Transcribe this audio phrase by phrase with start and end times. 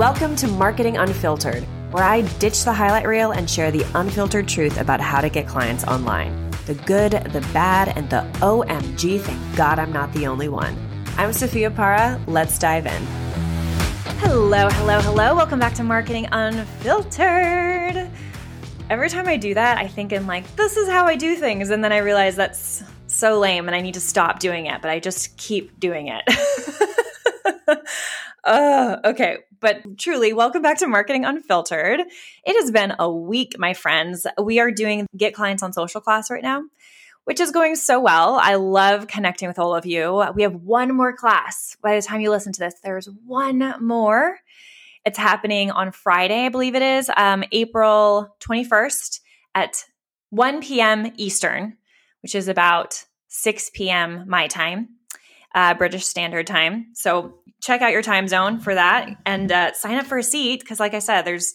[0.00, 4.80] Welcome to Marketing Unfiltered, where I ditch the highlight reel and share the unfiltered truth
[4.80, 6.50] about how to get clients online.
[6.64, 10.74] The good, the bad, and the OMG, thank God I'm not the only one.
[11.18, 12.18] I'm Sophia Para.
[12.26, 13.02] Let's dive in.
[14.20, 15.34] Hello, hello, hello.
[15.36, 18.10] Welcome back to Marketing Unfiltered.
[18.88, 21.68] Every time I do that, I think in like, this is how I do things.
[21.68, 24.90] And then I realize that's so lame and I need to stop doing it, but
[24.90, 26.22] I just keep doing it.
[28.44, 32.00] uh, okay, but truly, welcome back to Marketing Unfiltered.
[32.00, 34.26] It has been a week, my friends.
[34.42, 36.64] We are doing Get Clients on Social class right now,
[37.24, 38.38] which is going so well.
[38.40, 40.24] I love connecting with all of you.
[40.34, 41.76] We have one more class.
[41.82, 44.38] By the time you listen to this, there's one more.
[45.04, 49.20] It's happening on Friday, I believe it is, um, April 21st
[49.54, 49.84] at
[50.28, 51.12] 1 p.m.
[51.16, 51.78] Eastern,
[52.22, 54.24] which is about 6 p.m.
[54.28, 54.99] my time
[55.54, 56.86] uh, British Standard Time.
[56.94, 60.60] So check out your time zone for that and uh, sign up for a seat
[60.60, 61.54] because, like I said, there's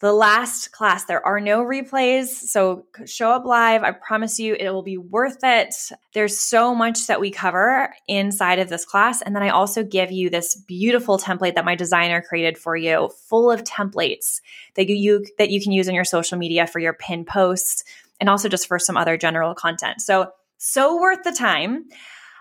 [0.00, 1.04] the last class.
[1.06, 2.26] There are no replays.
[2.28, 3.82] So show up live.
[3.82, 5.74] I promise you it will be worth it.
[6.14, 9.22] There's so much that we cover inside of this class.
[9.22, 13.10] And then I also give you this beautiful template that my designer created for you,
[13.28, 14.40] full of templates
[14.76, 17.82] that you that you can use on your social media for your pin posts
[18.20, 20.00] and also just for some other general content.
[20.00, 21.86] So so worth the time.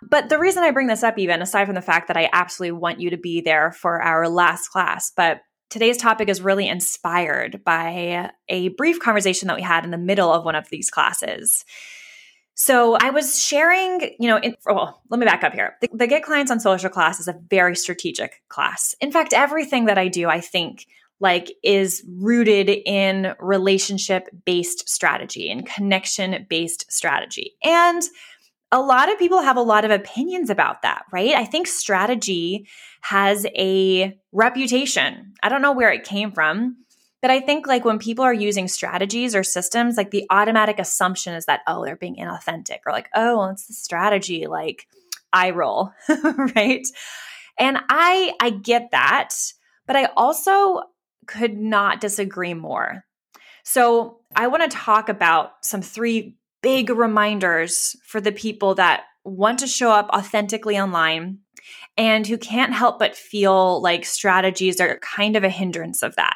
[0.02, 2.80] But the reason I bring this up, even aside from the fact that I absolutely
[2.80, 7.64] want you to be there for our last class, but today's topic is really inspired
[7.64, 11.66] by a brief conversation that we had in the middle of one of these classes.
[12.60, 15.76] So I was sharing, you know, in, oh, well, let me back up here.
[15.82, 18.96] The, the Get Clients on Social class is a very strategic class.
[19.00, 20.88] In fact, everything that I do, I think,
[21.20, 27.54] like is rooted in relationship based strategy and connection based strategy.
[27.64, 28.02] And
[28.72, 31.34] a lot of people have a lot of opinions about that, right?
[31.34, 32.68] I think strategy
[33.02, 35.34] has a reputation.
[35.42, 36.78] I don't know where it came from,
[37.22, 41.34] but I think like when people are using strategies or systems, like the automatic assumption
[41.34, 44.86] is that, oh, they're being inauthentic or like, oh, it's the strategy, like
[45.32, 45.92] I roll,
[46.56, 46.86] right?
[47.58, 49.34] And I I get that,
[49.86, 50.82] but I also
[51.26, 53.04] could not disagree more.
[53.64, 59.60] So I want to talk about some three big reminders for the people that want
[59.60, 61.40] to show up authentically online
[61.98, 66.36] and who can't help but feel like strategies are kind of a hindrance of that.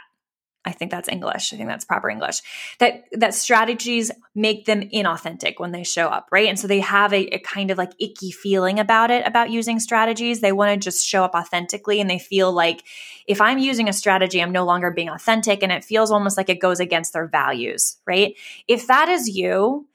[0.63, 1.53] I think that's English.
[1.53, 2.41] I think that's proper English.
[2.77, 6.47] That that strategies make them inauthentic when they show up, right?
[6.47, 9.79] And so they have a, a kind of like icky feeling about it about using
[9.79, 10.39] strategies.
[10.39, 12.83] They want to just show up authentically and they feel like
[13.25, 16.49] if I'm using a strategy, I'm no longer being authentic and it feels almost like
[16.49, 18.35] it goes against their values, right?
[18.67, 19.87] If that is you,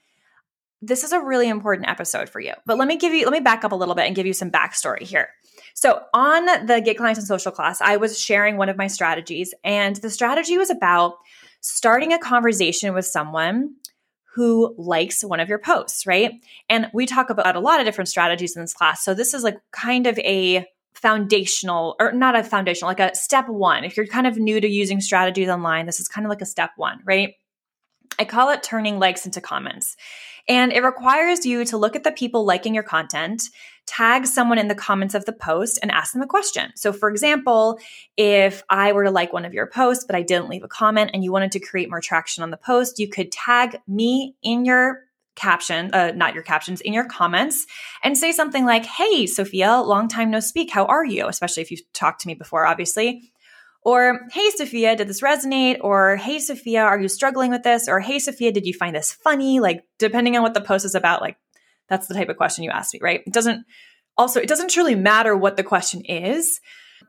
[0.82, 2.52] this is a really important episode for you.
[2.66, 4.32] But let me give you, let me back up a little bit and give you
[4.32, 5.30] some backstory here.
[5.74, 9.52] So, on the Get Clients and Social class, I was sharing one of my strategies,
[9.62, 11.16] and the strategy was about
[11.60, 13.74] starting a conversation with someone
[14.34, 16.32] who likes one of your posts, right?
[16.68, 19.04] And we talk about a lot of different strategies in this class.
[19.04, 23.48] So, this is like kind of a foundational, or not a foundational, like a step
[23.48, 23.84] one.
[23.84, 26.46] If you're kind of new to using strategies online, this is kind of like a
[26.46, 27.34] step one, right?
[28.18, 29.96] I call it turning likes into comments.
[30.48, 33.42] And it requires you to look at the people liking your content,
[33.86, 36.72] tag someone in the comments of the post, and ask them a question.
[36.76, 37.78] So, for example,
[38.16, 41.10] if I were to like one of your posts, but I didn't leave a comment
[41.14, 44.64] and you wanted to create more traction on the post, you could tag me in
[44.64, 47.66] your caption, uh, not your captions, in your comments
[48.02, 50.70] and say something like, Hey, Sophia, long time no speak.
[50.70, 51.28] How are you?
[51.28, 53.32] Especially if you've talked to me before, obviously.
[53.86, 55.78] Or, hey, Sophia, did this resonate?
[55.80, 57.86] Or, hey, Sophia, are you struggling with this?
[57.86, 59.60] Or, hey, Sophia, did you find this funny?
[59.60, 61.36] Like, depending on what the post is about, like,
[61.88, 63.22] that's the type of question you ask me, right?
[63.24, 63.64] It doesn't,
[64.18, 66.60] also, it doesn't truly matter what the question is,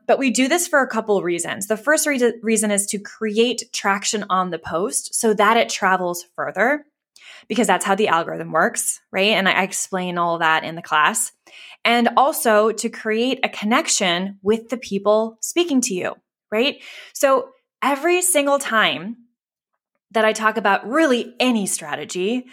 [0.06, 1.66] but we do this for a couple of reasons.
[1.66, 6.26] The first re- reason is to create traction on the post so that it travels
[6.36, 6.84] further,
[7.48, 9.32] because that's how the algorithm works, right?
[9.32, 11.32] And I explain all that in the class.
[11.84, 16.14] And also to create a connection with the people speaking to you
[16.50, 16.82] right?
[17.12, 17.50] So
[17.82, 19.16] every single time
[20.12, 22.46] that I talk about really any strategy,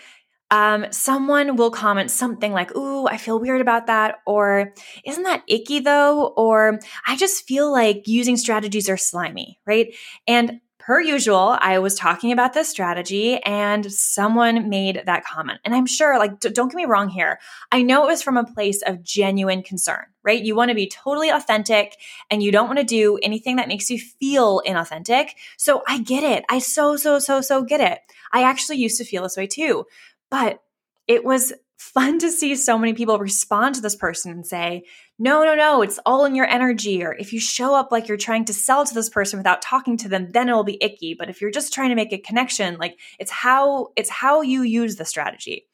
[0.52, 4.20] um, someone will comment something like, Ooh, I feel weird about that.
[4.28, 4.74] Or,
[5.06, 6.28] Isn't that icky though?
[6.38, 9.96] Or, I just feel like using strategies are slimy, right?
[10.28, 15.60] And per usual, I was talking about this strategy and someone made that comment.
[15.66, 17.40] And I'm sure, like, d- don't get me wrong here.
[17.72, 20.44] I know it was from a place of genuine concern, right?
[20.44, 21.96] You want to be totally authentic
[22.30, 25.30] and you don't want to do anything that makes you feel inauthentic.
[25.58, 26.46] So I get it.
[26.50, 28.00] I so, so, so, so get it.
[28.32, 29.86] I actually used to feel this way too.
[30.30, 30.62] But
[31.08, 34.84] it was fun to see so many people respond to this person and say,
[35.18, 37.04] no, no, no, it's all in your energy.
[37.04, 39.96] Or if you show up like you're trying to sell to this person without talking
[39.98, 41.14] to them, then it will be icky.
[41.14, 44.64] But if you're just trying to make a connection, like it's how it's how you
[44.64, 45.68] use the strategy.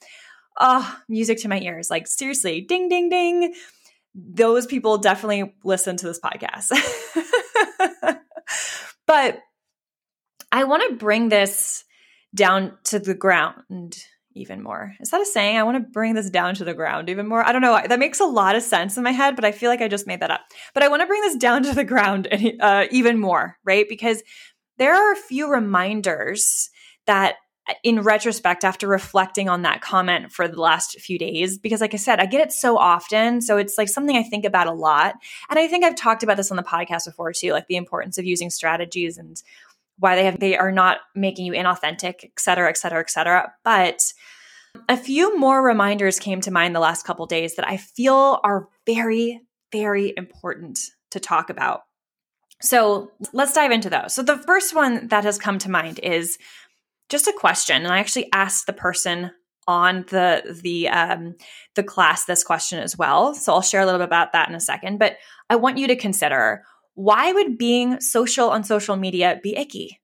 [0.59, 1.89] Oh, music to my ears.
[1.89, 3.55] Like seriously, ding, ding, ding.
[4.13, 6.69] Those people definitely listen to this podcast.
[9.07, 9.39] but
[10.51, 11.83] I want to bring this
[12.35, 13.97] down to the ground
[14.33, 14.93] even more.
[14.99, 15.57] Is that a saying?
[15.57, 17.45] I want to bring this down to the ground even more.
[17.45, 17.79] I don't know.
[17.87, 20.07] That makes a lot of sense in my head, but I feel like I just
[20.07, 20.41] made that up.
[20.73, 22.27] But I want to bring this down to the ground
[22.59, 23.85] uh, even more, right?
[23.87, 24.23] Because
[24.77, 26.69] there are a few reminders
[27.05, 27.35] that
[27.69, 31.93] uh, in retrospect after reflecting on that comment for the last few days because like
[31.93, 34.71] i said i get it so often so it's like something i think about a
[34.71, 35.13] lot
[35.47, 38.17] and i think i've talked about this on the podcast before too like the importance
[38.17, 39.43] of using strategies and
[40.01, 43.53] why they have they are not making you inauthentic, et cetera, et cetera, et cetera.
[43.63, 44.01] But
[44.89, 48.67] a few more reminders came to mind the last couple days that I feel are
[48.85, 50.79] very, very important
[51.11, 51.81] to talk about.
[52.61, 54.13] So let's dive into those.
[54.13, 56.37] So the first one that has come to mind is
[57.09, 59.31] just a question, and I actually asked the person
[59.67, 61.35] on the the um,
[61.75, 63.35] the class this question as well.
[63.35, 64.97] So I'll share a little bit about that in a second.
[64.97, 65.17] But
[65.49, 66.63] I want you to consider
[66.95, 69.99] why would being social on social media be icky?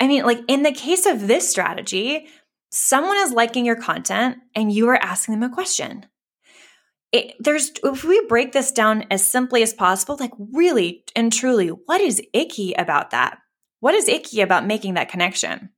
[0.00, 2.26] I mean, like in the case of this strategy,
[2.70, 6.06] someone is liking your content and you are asking them a question.
[7.12, 11.68] It, there's if we break this down as simply as possible, like really and truly,
[11.68, 13.38] what is icky about that?
[13.80, 15.70] What is icky about making that connection?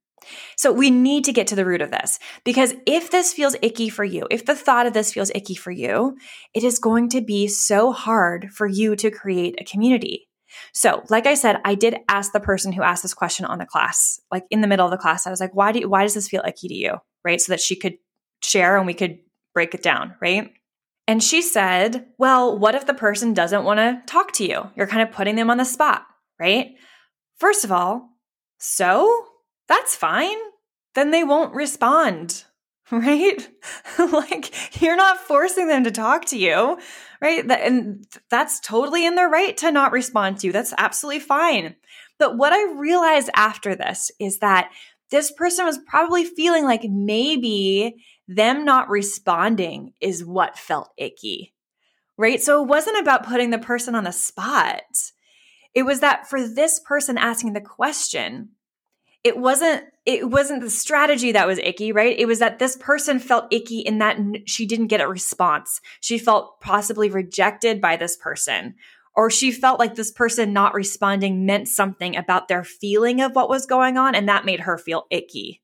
[0.57, 3.89] So we need to get to the root of this because if this feels icky
[3.89, 6.17] for you, if the thought of this feels icky for you,
[6.55, 10.29] it is going to be so hard for you to create a community.
[10.73, 13.67] So, like I said, I did ask the person who asked this question on the
[13.67, 16.03] class, like in the middle of the class, I was like, why do you, why
[16.03, 16.97] does this feel icky to you?
[17.25, 17.41] Right.
[17.41, 17.95] So that she could
[18.43, 19.19] share and we could
[19.53, 20.15] break it down.
[20.21, 20.53] Right.
[21.07, 24.71] And she said, well, what if the person doesn't want to talk to you?
[24.75, 26.07] You're kind of putting them on the spot.
[26.39, 26.75] Right.
[27.39, 28.09] First of all,
[28.59, 29.27] so
[29.69, 30.37] that's fine.
[30.95, 32.45] Then they won't respond,
[32.91, 33.49] right?
[33.99, 36.79] like you're not forcing them to talk to you,
[37.21, 37.51] right?
[37.51, 40.53] And that's totally in their right to not respond to you.
[40.53, 41.77] That's absolutely fine.
[42.19, 44.71] But what I realized after this is that
[45.11, 51.55] this person was probably feeling like maybe them not responding is what felt icky,
[52.17, 52.43] right?
[52.43, 54.83] So it wasn't about putting the person on the spot.
[55.75, 58.51] It was that for this person asking the question,
[59.25, 62.17] it wasn't it wasn't the strategy that was icky, right?
[62.19, 65.81] It was that this person felt icky in that she didn't get a response.
[66.01, 68.75] She felt possibly rejected by this person,
[69.17, 73.49] or she felt like this person not responding meant something about their feeling of what
[73.49, 75.63] was going on, and that made her feel icky,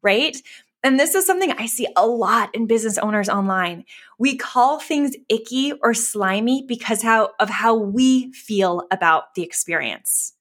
[0.00, 0.36] right?
[0.82, 3.84] And this is something I see a lot in business owners online.
[4.18, 10.32] We call things icky or slimy because how, of how we feel about the experience.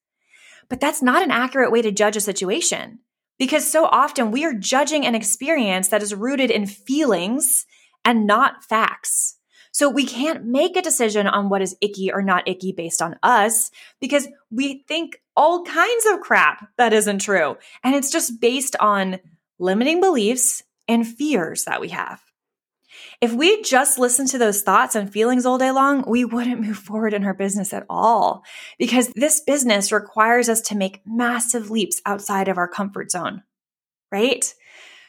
[0.71, 2.99] But that's not an accurate way to judge a situation
[3.37, 7.65] because so often we are judging an experience that is rooted in feelings
[8.05, 9.35] and not facts.
[9.73, 13.17] So we can't make a decision on what is icky or not icky based on
[13.21, 13.69] us
[13.99, 17.57] because we think all kinds of crap that isn't true.
[17.83, 19.19] And it's just based on
[19.59, 22.21] limiting beliefs and fears that we have.
[23.21, 26.77] If we just listened to those thoughts and feelings all day long, we wouldn't move
[26.77, 28.43] forward in our business at all
[28.79, 33.43] because this business requires us to make massive leaps outside of our comfort zone,
[34.11, 34.51] right?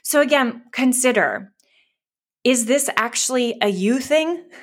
[0.02, 1.52] So, again, consider
[2.44, 4.44] is this actually a you thing?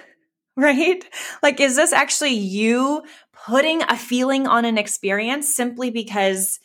[0.57, 1.05] Right?
[1.41, 3.03] Like, is this actually you
[3.45, 6.59] putting a feeling on an experience simply because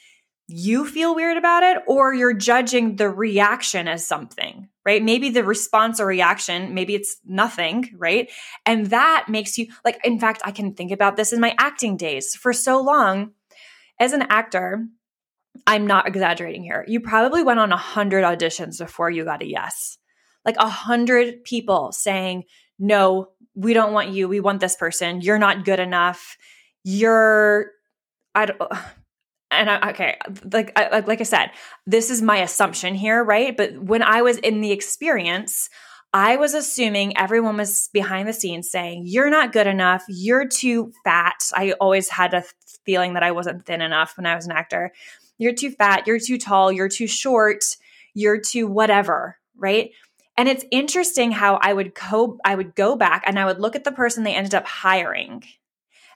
[0.48, 5.02] you feel weird about it or you're judging the reaction as something, right?
[5.02, 8.30] Maybe the response or reaction, maybe it's nothing, right?
[8.66, 11.96] And that makes you like, in fact, I can think about this in my acting
[11.96, 13.32] days for so long.
[13.98, 14.86] As an actor,
[15.66, 16.84] I'm not exaggerating here.
[16.88, 19.98] You probably went on a hundred auditions before you got a yes.
[20.44, 22.44] Like a hundred people saying,
[22.78, 24.28] no, we don't want you.
[24.28, 25.20] We want this person.
[25.20, 26.36] You're not good enough.
[26.82, 27.70] You're,
[28.34, 28.60] I don't,
[29.60, 30.16] and I, okay,
[30.52, 31.50] like I, like I said,
[31.86, 33.56] this is my assumption here, right?
[33.56, 35.68] But when I was in the experience,
[36.14, 40.04] I was assuming everyone was behind the scenes saying, You're not good enough.
[40.08, 41.50] You're too fat.
[41.52, 42.44] I always had a
[42.84, 44.92] feeling that I wasn't thin enough when I was an actor.
[45.38, 46.06] You're too fat.
[46.06, 46.70] You're too tall.
[46.70, 47.64] You're too short.
[48.14, 49.90] You're too whatever, right?
[50.36, 53.74] And it's interesting how I would go, I would go back and I would look
[53.74, 55.42] at the person they ended up hiring.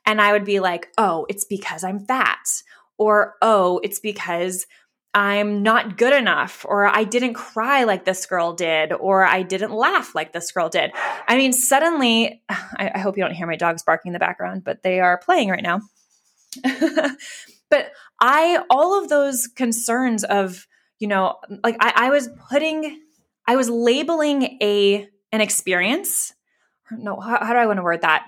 [0.06, 2.62] And I would be like, oh, it's because I'm fat
[2.98, 4.66] or, oh, it's because
[5.14, 9.72] I'm not good enough, or I didn't cry like this girl did, or I didn't
[9.72, 10.92] laugh like this girl did.
[11.26, 14.64] I mean, suddenly, I, I hope you don't hear my dogs barking in the background,
[14.64, 15.80] but they are playing right now.
[17.70, 20.66] but I, all of those concerns of,
[20.98, 23.00] you know, like I, I was putting,
[23.46, 26.32] I was labeling a an experience.
[26.90, 28.26] No, how, how do I want to word that?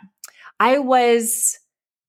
[0.58, 1.58] I was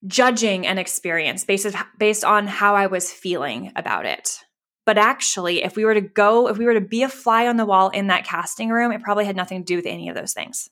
[0.07, 4.39] judging an experience based based on how I was feeling about it.
[4.85, 7.57] But actually, if we were to go, if we were to be a fly on
[7.57, 10.15] the wall in that casting room, it probably had nothing to do with any of
[10.15, 10.69] those things.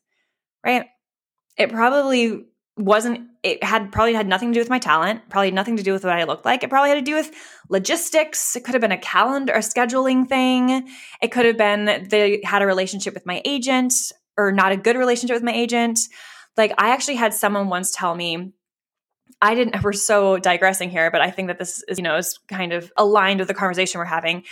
[0.65, 0.85] Right?
[1.57, 2.45] It probably
[2.79, 5.91] wasn't it had probably had nothing to do with my talent probably nothing to do
[5.91, 7.29] with what i looked like it probably had to do with
[7.69, 10.87] logistics it could have been a calendar a scheduling thing
[11.21, 13.93] it could have been they had a relationship with my agent
[14.37, 15.99] or not a good relationship with my agent
[16.55, 18.53] like i actually had someone once tell me
[19.41, 22.39] I didn't, we're so digressing here, but I think that this is, you know, is
[22.47, 24.43] kind of aligned with the conversation we're having.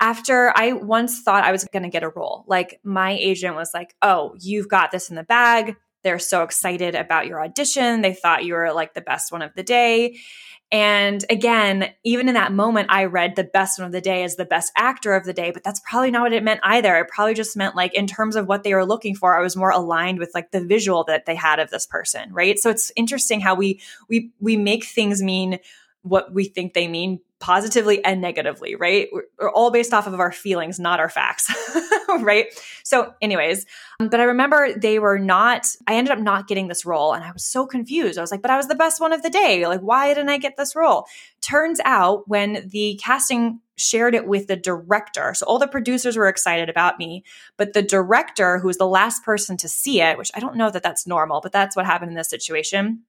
[0.00, 3.70] After I once thought I was going to get a role, like my agent was
[3.72, 5.76] like, oh, you've got this in the bag.
[6.02, 8.02] They're so excited about your audition.
[8.02, 10.18] They thought you were like the best one of the day.
[10.74, 14.34] And again, even in that moment, I read the best one of the day as
[14.34, 16.96] the best actor of the day, but that's probably not what it meant either.
[16.96, 19.54] It probably just meant like in terms of what they were looking for, I was
[19.54, 22.58] more aligned with like the visual that they had of this person, right?
[22.58, 25.60] So it's interesting how we we we make things mean
[26.02, 29.10] what we think they mean positively and negatively, right?
[29.12, 31.54] We're, all based off of our feelings, not our facts,
[32.20, 32.46] right?
[32.84, 33.66] So, anyways,
[34.00, 37.22] um, but I remember they were not, I ended up not getting this role and
[37.22, 38.16] I was so confused.
[38.16, 39.66] I was like, but I was the best one of the day.
[39.66, 41.04] Like, why didn't I get this role?
[41.42, 46.28] Turns out when the casting shared it with the director, so all the producers were
[46.28, 47.24] excited about me,
[47.58, 50.70] but the director, who was the last person to see it, which I don't know
[50.70, 53.02] that that's normal, but that's what happened in this situation.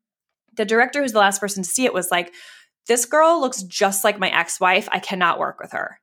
[0.55, 2.33] The director, who's the last person to see it, was like,
[2.87, 4.87] this girl looks just like my ex wife.
[4.91, 5.99] I cannot work with her.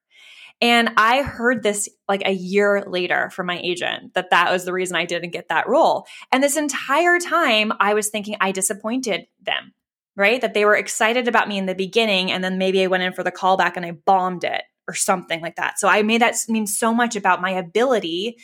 [0.60, 4.72] And I heard this like a year later from my agent that that was the
[4.72, 6.06] reason I didn't get that role.
[6.30, 9.72] And this entire time, I was thinking I disappointed them,
[10.14, 10.40] right?
[10.40, 12.30] That they were excited about me in the beginning.
[12.30, 15.40] And then maybe I went in for the callback and I bombed it or something
[15.40, 15.80] like that.
[15.80, 18.36] So I made that mean so much about my ability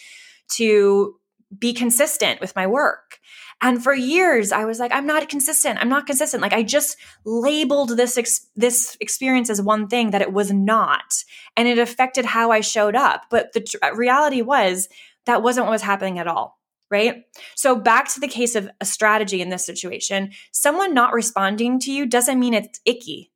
[0.55, 1.15] to
[1.57, 3.19] be consistent with my work.
[3.61, 5.79] And for years, I was like, I'm not consistent.
[5.81, 6.43] I'm not consistent.
[6.43, 11.25] Like I just labeled this ex- this experience as one thing that it was not,
[11.57, 13.25] and it affected how I showed up.
[13.31, 14.89] But the tr- uh, reality was
[15.27, 16.59] that wasn't what was happening at all.
[16.91, 17.25] Right.
[17.55, 21.93] So back to the case of a strategy in this situation, someone not responding to
[21.93, 23.31] you doesn't mean it's icky,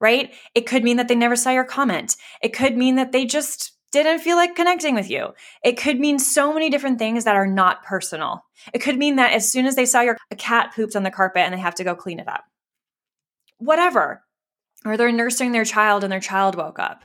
[0.00, 0.32] right?
[0.54, 2.16] It could mean that they never saw your comment.
[2.42, 5.34] It could mean that they just didn't feel like connecting with you.
[5.62, 8.44] It could mean so many different things that are not personal.
[8.72, 11.10] It could mean that as soon as they saw your a cat pooped on the
[11.10, 12.44] carpet and they have to go clean it up.
[13.58, 14.24] Whatever.
[14.84, 17.04] Or they're nursing their child and their child woke up.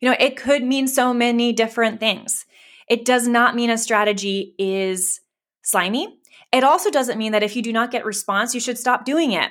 [0.00, 2.46] You know, it could mean so many different things.
[2.88, 5.20] It does not mean a strategy is
[5.62, 6.20] slimy.
[6.52, 9.32] It also doesn't mean that if you do not get response, you should stop doing
[9.32, 9.50] it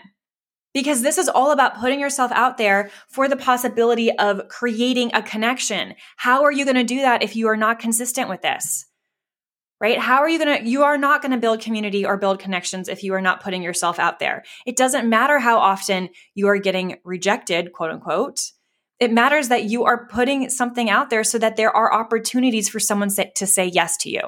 [0.77, 5.24] because this is all about putting yourself out there for the possibility of creating a
[5.24, 5.96] connection.
[6.17, 8.86] How are you going to do that if you are not consistent with this?
[9.81, 9.98] Right?
[9.98, 12.89] How are you going to, you are not going to build community or build connections
[12.89, 14.43] if you are not putting yourself out there.
[14.67, 18.39] It doesn't matter how often you are getting rejected, quote unquote.
[19.00, 22.79] It matters that you are putting something out there so that there are opportunities for
[22.79, 24.22] someone to say yes to you.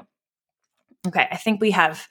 [1.07, 2.07] Okay, I think we have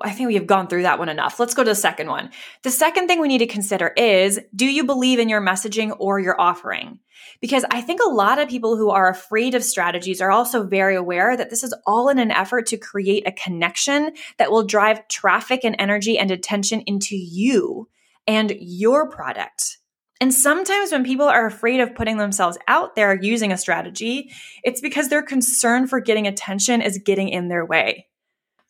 [0.00, 1.38] I think we have gone through that one enough.
[1.38, 2.30] Let's go to the second one.
[2.62, 6.18] The second thing we need to consider is do you believe in your messaging or
[6.18, 6.98] your offering?
[7.40, 10.96] Because I think a lot of people who are afraid of strategies are also very
[10.96, 15.06] aware that this is all in an effort to create a connection that will drive
[15.08, 17.88] traffic and energy and attention into you
[18.26, 19.78] and your product.
[20.20, 24.30] And sometimes when people are afraid of putting themselves out there using a strategy,
[24.62, 28.06] it's because their concern for getting attention is getting in their way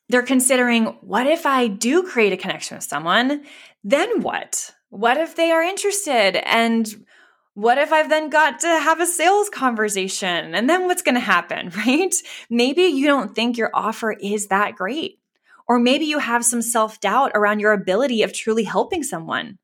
[0.09, 3.45] they're considering what if I do create a connection with someone?
[3.85, 4.75] Then what?
[4.91, 6.37] What if they are interested?
[6.47, 6.87] And
[7.55, 10.55] what if I've then got to have a sales conversation?
[10.55, 12.15] And then what's going to happen, right?
[12.51, 15.19] Maybe you don't think your offer is that great.
[15.69, 19.59] Or maybe you have some self doubt around your ability of truly helping someone.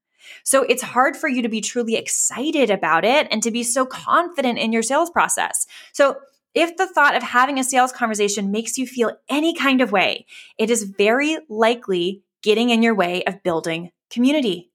[0.45, 3.85] So it's hard for you to be truly excited about it and to be so
[3.87, 5.67] confident in your sales process.
[5.93, 6.17] So
[6.59, 10.27] if the thought of having a sales conversation makes you feel any kind of way,
[10.59, 14.73] it is very likely getting in your way of building community.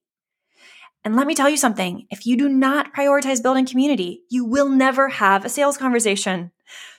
[1.04, 4.70] And let me tell you something if you do not prioritize building community, you will
[4.70, 6.50] never have a sales conversation.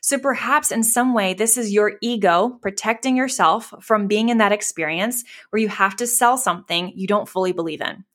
[0.02, 4.52] So perhaps in some way, this is your ego protecting yourself from being in that
[4.52, 8.06] experience where you have to sell something you don't fully believe in.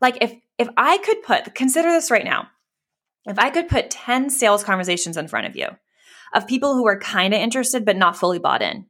[0.00, 2.48] Like if if I could put consider this right now.
[3.26, 5.68] If I could put 10 sales conversations in front of you
[6.34, 8.86] of people who are kind of interested but not fully bought in,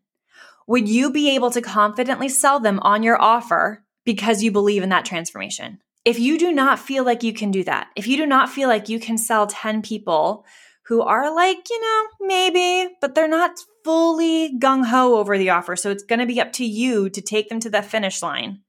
[0.66, 4.88] would you be able to confidently sell them on your offer because you believe in
[4.88, 5.80] that transformation?
[6.04, 8.68] If you do not feel like you can do that, if you do not feel
[8.68, 10.44] like you can sell 10 people
[10.86, 15.76] who are like, you know, maybe, but they're not fully gung ho over the offer.
[15.76, 18.60] So it's going to be up to you to take them to the finish line.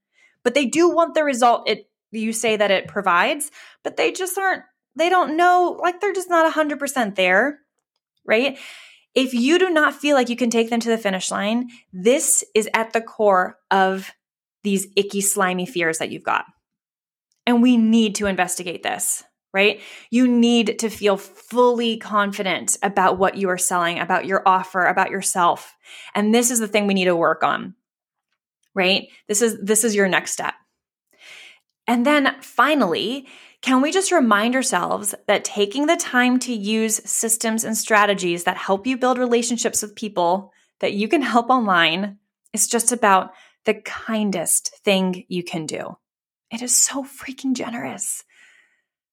[0.42, 3.50] But they do want the result it you say that it provides,
[3.82, 4.62] but they just aren't
[4.94, 7.60] they don't know like they're just not 100% there,
[8.26, 8.58] right?
[9.14, 12.44] If you do not feel like you can take them to the finish line, this
[12.54, 14.10] is at the core of
[14.62, 16.44] these icky slimy fears that you've got.
[17.46, 19.24] And we need to investigate this
[19.56, 19.80] right?
[20.10, 25.10] You need to feel fully confident about what you are selling, about your offer, about
[25.10, 25.74] yourself.
[26.14, 27.74] And this is the thing we need to work on.
[28.74, 29.08] Right?
[29.28, 30.52] This is this is your next step.
[31.86, 33.28] And then finally,
[33.62, 38.56] can we just remind ourselves that taking the time to use systems and strategies that
[38.56, 42.18] help you build relationships with people that you can help online
[42.52, 43.32] is just about
[43.64, 45.96] the kindest thing you can do.
[46.50, 48.24] It is so freaking generous.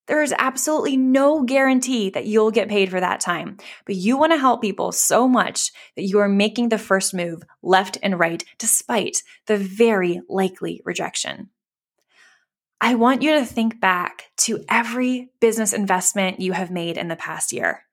[0.06, 4.34] There is absolutely no guarantee that you'll get paid for that time, but you want
[4.34, 8.44] to help people so much that you are making the first move left and right
[8.60, 11.50] despite the very likely rejection.
[12.84, 17.16] I want you to think back to every business investment you have made in the
[17.16, 17.86] past year.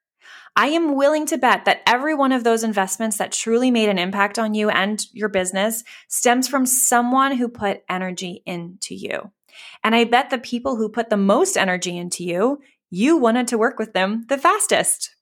[0.57, 4.01] I am willing to bet that every one of those investments that truly made an
[4.01, 9.31] impact on you and your business stems from someone who put energy into you.
[9.85, 12.59] And I bet the people who put the most energy into you,
[12.91, 15.15] you wanted to work with them the fastest.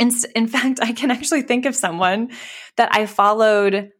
[0.00, 2.32] In, in fact, I can actually think of someone
[2.74, 3.92] that I followed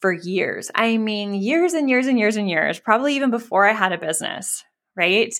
[0.00, 0.70] for years.
[0.74, 3.98] I mean, years and years and years and years, probably even before I had a
[3.98, 4.64] business,
[4.96, 5.34] right?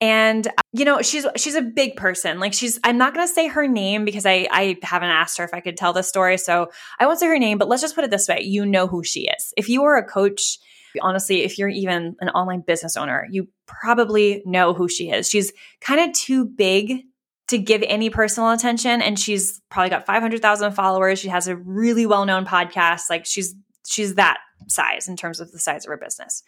[0.00, 2.40] And uh, you know, she's she's a big person.
[2.40, 5.44] Like she's I'm not going to say her name because I I haven't asked her
[5.44, 7.94] if I could tell the story, so I won't say her name, but let's just
[7.94, 8.40] put it this way.
[8.42, 9.52] You know who she is.
[9.56, 10.58] If you were a coach
[11.00, 15.28] honestly, if you're even an online business owner, you probably know who she is.
[15.28, 17.04] She's kind of too big
[17.48, 21.18] to give any personal attention and she's probably got 500,000 followers.
[21.18, 23.10] She has a really well-known podcast.
[23.10, 23.54] Like she's
[23.86, 24.38] she's that
[24.68, 26.42] size in terms of the size of her business.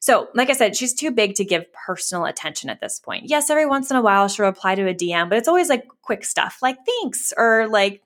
[0.00, 3.24] So, like I said, she's too big to give personal attention at this point.
[3.28, 5.86] Yes, every once in a while she'll reply to a DM, but it's always like
[6.02, 8.02] quick stuff like thanks or like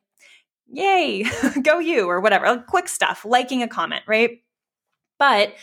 [0.73, 1.25] yay,
[1.63, 4.43] go you or whatever, like quick stuff, liking a comment, right?
[5.19, 5.55] But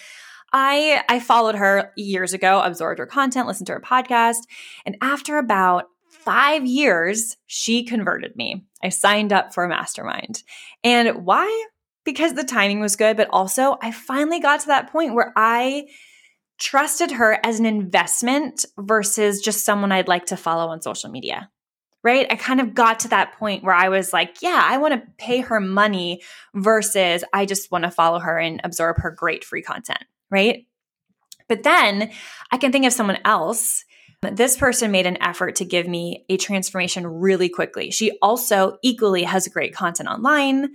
[0.54, 4.42] I I followed her years ago, absorbed her content, listened to her podcast,
[4.86, 8.66] and after about 5 years, she converted me.
[8.84, 10.44] I signed up for a mastermind.
[10.84, 11.66] And why?
[12.08, 15.88] Because the timing was good, but also I finally got to that point where I
[16.58, 21.50] trusted her as an investment versus just someone I'd like to follow on social media
[22.04, 22.28] right?
[22.30, 25.12] I kind of got to that point where I was like, yeah, I want to
[25.18, 26.22] pay her money
[26.54, 30.66] versus I just want to follow her and absorb her great free content, right?
[31.50, 32.12] But then
[32.50, 33.84] I can think of someone else.
[34.22, 37.92] This person made an effort to give me a transformation really quickly.
[37.92, 40.70] She also equally has great content online.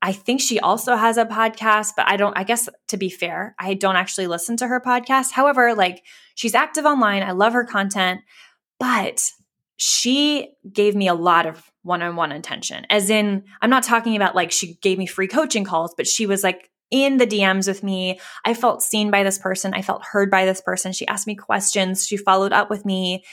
[0.00, 3.54] I think she also has a podcast, but I don't, I guess to be fair,
[3.58, 5.32] I don't actually listen to her podcast.
[5.32, 7.22] However, like she's active online.
[7.22, 8.20] I love her content,
[8.78, 9.30] but
[9.76, 14.50] she gave me a lot of one-on-one attention as in i'm not talking about like
[14.50, 18.20] she gave me free coaching calls but she was like in the dms with me.
[18.44, 19.74] I felt seen by this person.
[19.74, 20.92] I felt heard by this person.
[20.92, 22.06] She asked me questions.
[22.06, 23.24] She followed up with me.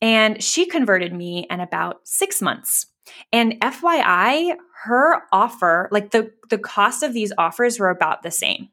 [0.00, 2.86] And she converted me in about six months
[3.32, 8.68] and fyi her offer like the the cost of these offers were about the same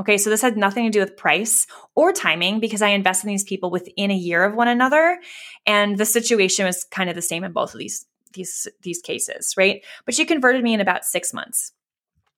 [0.00, 3.28] Okay, so this had nothing to do with price or timing because I invest in
[3.28, 5.20] these people within a year of one another,
[5.66, 9.54] and the situation was kind of the same in both of these these these cases,
[9.56, 9.84] right?
[10.04, 11.72] But she converted me in about six months.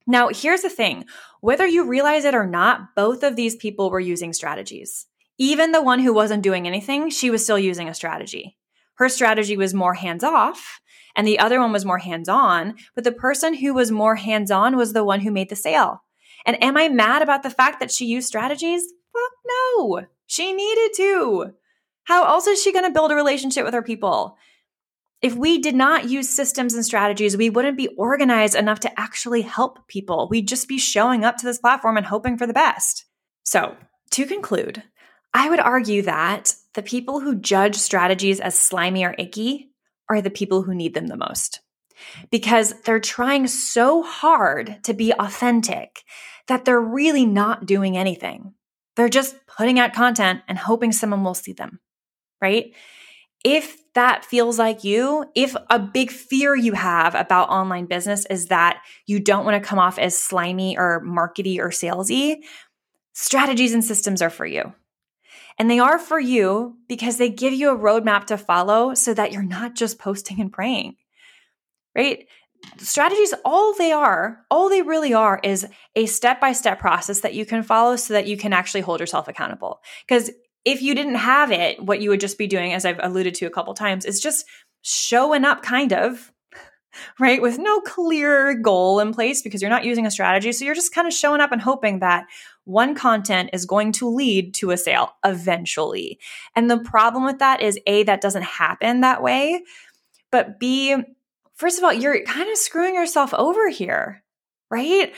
[0.07, 1.07] Now, here's the thing:
[1.41, 5.07] whether you realize it or not, both of these people were using strategies.
[5.39, 8.59] Even the one who wasn't doing anything, she was still using a strategy.
[8.97, 10.81] Her strategy was more hands off,
[11.15, 12.75] and the other one was more hands on.
[12.95, 16.03] But the person who was more hands on was the one who made the sale.
[16.45, 18.83] And am I mad about the fact that she used strategies?
[19.13, 20.07] Fuck no.
[20.27, 21.55] She needed to.
[22.05, 24.37] How else is she going to build a relationship with her people?
[25.23, 29.43] If we did not use systems and strategies, we wouldn't be organized enough to actually
[29.43, 30.29] help people.
[30.31, 33.07] We'd just be showing up to this platform and hoping for the best.
[33.43, 33.77] So,
[34.13, 34.83] to conclude,
[35.37, 39.71] I would argue that the people who judge strategies as slimy or icky
[40.09, 41.61] are the people who need them the most
[42.31, 46.05] because they're trying so hard to be authentic
[46.49, 48.55] that they're really not doing anything.
[48.95, 51.81] They're just putting out content and hoping someone will see them,
[52.41, 52.73] right?
[53.47, 58.47] if that feels like you, if a big fear you have about online business is
[58.47, 62.43] that you don't want to come off as slimy or markety or salesy,
[63.13, 64.75] strategies and systems are for you.
[65.59, 69.33] And they are for you because they give you a roadmap to follow so that
[69.33, 70.97] you're not just posting and praying,
[71.95, 72.27] right?
[72.79, 77.35] Strategies, all they are, all they really are is a step by step process that
[77.35, 79.81] you can follow so that you can actually hold yourself accountable.
[80.07, 80.31] Because
[80.65, 83.47] if you didn't have it, what you would just be doing, as I've alluded to
[83.47, 84.45] a couple times, is just
[84.83, 86.33] showing up kind of,
[87.21, 87.41] right?
[87.41, 90.53] With no clear goal in place because you're not using a strategy.
[90.53, 92.27] So you're just kind of showing up and hoping that
[92.67, 96.19] one content is going to lead to a sale eventually.
[96.57, 99.63] And the problem with that is A, that doesn't happen that way.
[100.33, 100.97] But B,
[101.55, 104.25] first of all, you're kind of screwing yourself over here,
[104.69, 105.15] right?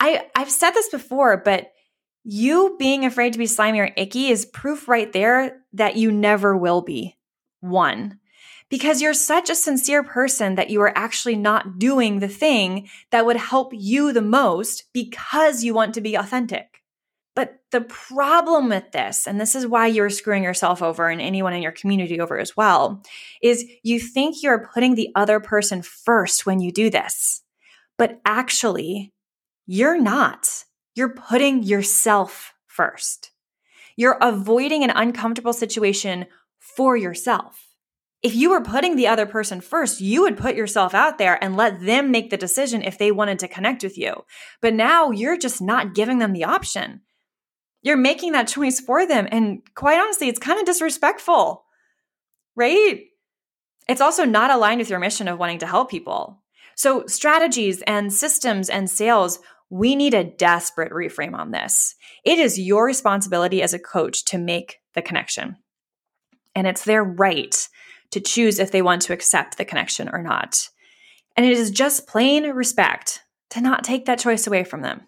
[0.00, 1.70] I, I've said this before, but
[2.24, 6.56] you being afraid to be slimy or icky is proof right there that you never
[6.56, 7.16] will be.
[7.60, 8.18] One,
[8.68, 13.24] because you're such a sincere person that you are actually not doing the thing that
[13.24, 16.77] would help you the most because you want to be authentic.
[17.38, 21.52] But the problem with this, and this is why you're screwing yourself over and anyone
[21.52, 23.00] in your community over as well,
[23.40, 27.42] is you think you're putting the other person first when you do this.
[27.96, 29.12] But actually,
[29.66, 30.48] you're not.
[30.96, 33.30] You're putting yourself first.
[33.96, 36.26] You're avoiding an uncomfortable situation
[36.58, 37.68] for yourself.
[38.20, 41.56] If you were putting the other person first, you would put yourself out there and
[41.56, 44.24] let them make the decision if they wanted to connect with you.
[44.60, 47.02] But now you're just not giving them the option.
[47.82, 49.28] You're making that choice for them.
[49.30, 51.64] And quite honestly, it's kind of disrespectful,
[52.56, 53.04] right?
[53.88, 56.42] It's also not aligned with your mission of wanting to help people.
[56.74, 61.94] So, strategies and systems and sales we need a desperate reframe on this.
[62.24, 65.56] It is your responsibility as a coach to make the connection.
[66.54, 67.68] And it's their right
[68.10, 70.68] to choose if they want to accept the connection or not.
[71.36, 75.02] And it is just plain respect to not take that choice away from them.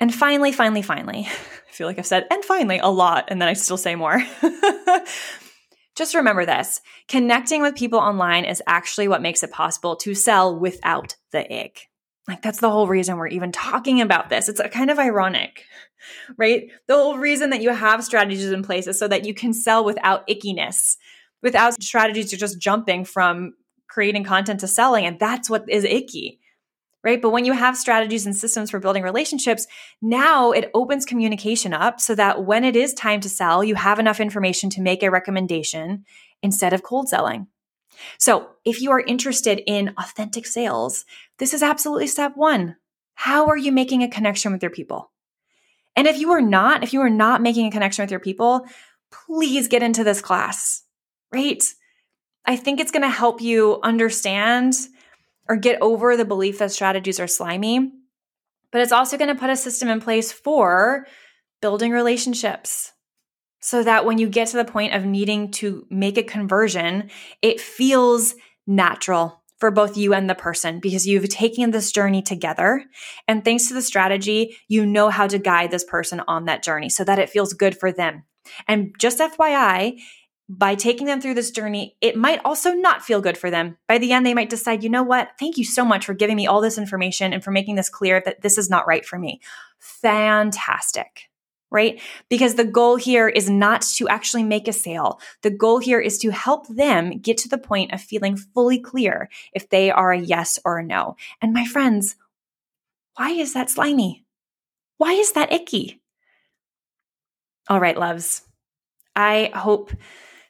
[0.00, 3.48] And finally, finally, finally, I feel like I've said and finally a lot, and then
[3.48, 4.22] I still say more.
[5.96, 10.58] just remember this connecting with people online is actually what makes it possible to sell
[10.58, 11.88] without the ick.
[12.26, 14.48] Like, that's the whole reason we're even talking about this.
[14.48, 15.64] It's uh, kind of ironic,
[16.36, 16.68] right?
[16.86, 19.84] The whole reason that you have strategies in place is so that you can sell
[19.84, 20.96] without ickiness,
[21.42, 23.54] without strategies to just jumping from
[23.88, 25.04] creating content to selling.
[25.06, 26.40] And that's what is icky,
[27.02, 27.20] right?
[27.20, 29.66] But when you have strategies and systems for building relationships,
[30.02, 33.98] now it opens communication up so that when it is time to sell, you have
[33.98, 36.04] enough information to make a recommendation
[36.42, 37.46] instead of cold selling.
[38.18, 41.04] So, if you are interested in authentic sales,
[41.38, 42.76] this is absolutely step one.
[43.14, 45.10] How are you making a connection with your people?
[45.96, 48.64] And if you are not, if you are not making a connection with your people,
[49.10, 50.82] please get into this class,
[51.32, 51.62] right?
[52.46, 54.74] I think it's going to help you understand
[55.50, 57.92] or get over the belief that strategies are slimy,
[58.70, 61.06] but it's also going to put a system in place for
[61.60, 62.92] building relationships,
[63.60, 67.10] so that when you get to the point of needing to make a conversion,
[67.42, 68.34] it feels
[68.66, 72.84] natural for both you and the person because you've taken this journey together.
[73.28, 76.88] And thanks to the strategy, you know how to guide this person on that journey
[76.88, 78.22] so that it feels good for them.
[78.66, 79.98] And just FYI,
[80.50, 83.76] by taking them through this journey, it might also not feel good for them.
[83.86, 85.30] By the end, they might decide, you know what?
[85.38, 88.20] Thank you so much for giving me all this information and for making this clear
[88.24, 89.40] that this is not right for me.
[89.78, 91.30] Fantastic
[91.72, 92.00] right?
[92.28, 95.20] Because the goal here is not to actually make a sale.
[95.42, 99.28] The goal here is to help them get to the point of feeling fully clear
[99.52, 101.14] if they are a yes or a no.
[101.40, 102.16] And my friends,
[103.14, 104.24] why is that slimy?
[104.96, 106.00] Why is that icky?
[107.68, 108.42] All right, loves.
[109.14, 109.92] I hope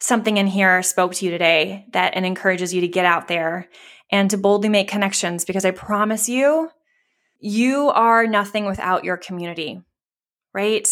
[0.00, 3.68] something in here spoke to you today that and encourages you to get out there
[4.10, 6.70] and to boldly make connections because I promise you,
[7.38, 9.82] you are nothing without your community,
[10.52, 10.88] right?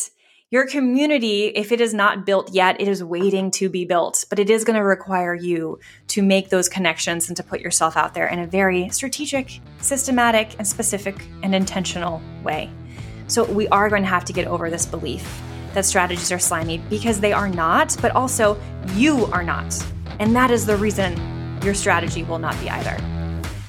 [0.51, 4.39] Your community, if it is not built yet, it is waiting to be built, but
[4.39, 8.15] it is going to require you to make those connections and to put yourself out
[8.15, 12.71] there in a very strategic, systematic, and specific and intentional way.
[13.27, 15.43] So we are going to have to get over this belief
[15.79, 18.61] that strategies are slimy because they are not, but also
[18.95, 19.73] you are not.
[20.19, 21.17] And that is the reason
[21.63, 23.01] your strategy will not be either.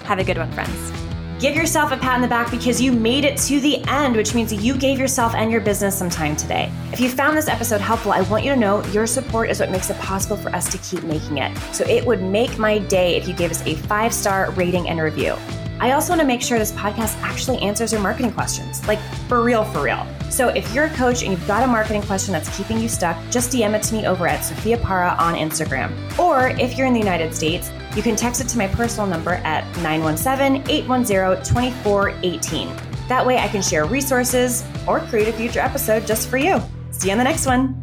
[0.05, 0.91] Have a good one, friends.
[1.39, 4.33] Give yourself a pat on the back because you made it to the end, which
[4.33, 6.71] means you gave yourself and your business some time today.
[6.91, 9.69] If you found this episode helpful, I want you to know your support is what
[9.69, 11.55] makes it possible for us to keep making it.
[11.73, 14.99] So it would make my day if you gave us a five star rating and
[14.99, 15.35] review.
[15.79, 19.41] I also want to make sure this podcast actually answers your marketing questions, like for
[19.41, 20.05] real, for real.
[20.29, 23.17] So if you're a coach and you've got a marketing question that's keeping you stuck,
[23.31, 25.91] just DM it to me over at Sophia Para on Instagram.
[26.19, 29.35] Or if you're in the United States, you can text it to my personal number
[29.45, 32.69] at 917 810 2418.
[33.07, 36.61] That way I can share resources or create a future episode just for you.
[36.91, 37.78] See you on the next one.